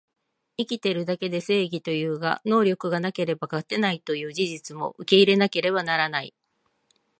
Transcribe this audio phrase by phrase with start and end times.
[0.57, 6.33] 生きてるだけで正義というが、能力がなければ勝てないという事実も受け入れなければならない